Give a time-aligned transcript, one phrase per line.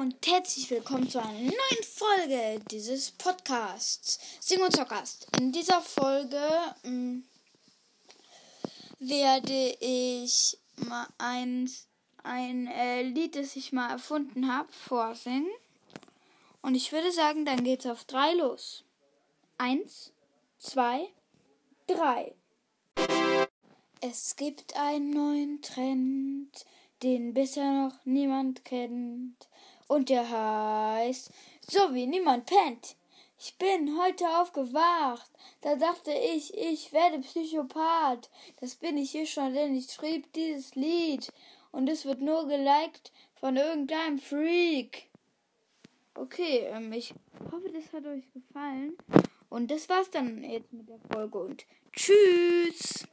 [0.00, 5.26] und herzlich willkommen zu einer neuen Folge dieses Podcasts Sing und Zockast.
[5.38, 6.40] In dieser Folge
[6.84, 7.24] mh, mm,
[9.00, 11.70] werde ich mal ein,
[12.22, 15.50] ein äh, Lied, das ich mal erfunden habe, vorsingen.
[16.62, 18.84] Und ich würde sagen, dann geht's auf drei los.
[19.58, 20.14] Eins,
[20.58, 21.08] zwei,
[21.86, 22.34] drei.
[24.00, 26.52] Es gibt einen neuen Trend,
[27.02, 29.50] den bisher noch niemand kennt.
[29.90, 31.32] Und der heißt,
[31.68, 32.94] so wie niemand pennt.
[33.40, 35.28] Ich bin heute aufgewacht.
[35.62, 38.30] Da dachte ich, ich werde Psychopath.
[38.60, 41.32] Das bin ich hier schon, denn ich schrieb dieses Lied.
[41.72, 45.08] Und es wird nur geliked von irgendeinem Freak.
[46.14, 47.12] Okay, ähm, ich
[47.50, 48.96] hoffe, das hat euch gefallen.
[49.48, 51.36] Und das war's dann jetzt mit der Folge.
[51.36, 53.08] Und tschüss.